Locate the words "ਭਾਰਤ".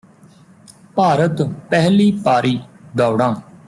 0.95-1.41